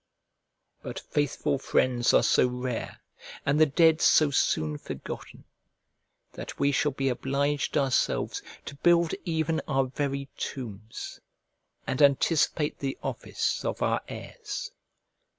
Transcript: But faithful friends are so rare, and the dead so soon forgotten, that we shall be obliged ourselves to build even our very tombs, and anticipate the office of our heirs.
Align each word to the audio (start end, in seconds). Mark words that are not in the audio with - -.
But 0.81 0.99
faithful 0.99 1.59
friends 1.59 2.11
are 2.11 2.23
so 2.23 2.47
rare, 2.47 3.01
and 3.45 3.61
the 3.61 3.67
dead 3.67 4.01
so 4.01 4.31
soon 4.31 4.79
forgotten, 4.79 5.43
that 6.31 6.57
we 6.59 6.71
shall 6.71 6.91
be 6.93 7.07
obliged 7.07 7.77
ourselves 7.77 8.41
to 8.65 8.73
build 8.77 9.13
even 9.25 9.61
our 9.67 9.85
very 9.85 10.27
tombs, 10.37 11.19
and 11.85 12.01
anticipate 12.01 12.79
the 12.79 12.97
office 13.03 13.63
of 13.63 13.83
our 13.83 14.01
heirs. 14.07 14.71